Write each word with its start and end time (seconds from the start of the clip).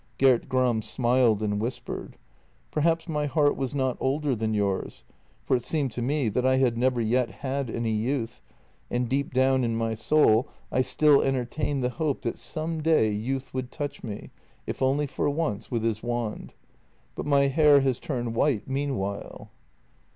Gert 0.17 0.49
Gram 0.49 0.81
smiled, 0.81 1.43
and 1.43 1.61
whispered:" 1.61 2.17
Perhaps 2.71 3.07
my 3.07 3.27
heart 3.27 3.55
was 3.55 3.75
not 3.75 3.97
older 3.99 4.35
than 4.35 4.51
yours— 4.55 5.03
for 5.45 5.55
it 5.55 5.63
seemed 5.63 5.91
to 5.91 6.01
me 6.01 6.27
that 6.27 6.43
I 6.43 6.55
had 6.55 6.75
never 6.75 6.99
yet 6.99 7.29
had 7.29 7.69
any 7.69 7.91
youth, 7.91 8.41
and 8.89 9.07
deep 9.07 9.31
down 9.31 9.63
in 9.63 9.75
my 9.75 9.93
soul 9.93 10.47
I 10.71 10.81
still 10.81 11.21
entertained 11.21 11.83
the 11.83 11.89
202 11.89 11.99
JENNY 12.01 12.07
hope 12.09 12.21
that 12.23 12.37
some 12.39 12.81
day 12.81 13.11
youth 13.11 13.53
would 13.53 13.69
touch 13.71 14.03
me, 14.03 14.31
if 14.65 14.81
only 14.81 15.05
for 15.05 15.29
once, 15.29 15.69
with 15.69 15.83
his 15.83 16.01
wand. 16.01 16.55
But 17.13 17.27
my 17.27 17.41
hair 17.49 17.81
has 17.81 17.99
turned 17.99 18.33
white 18.33 18.67
meanwhile." 18.67 19.51